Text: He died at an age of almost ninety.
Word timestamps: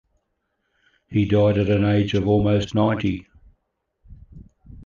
He 1.09 1.25
died 1.25 1.59
at 1.59 1.69
an 1.69 1.85
age 1.85 2.15
of 2.15 2.27
almost 2.27 2.73
ninety. 2.73 3.27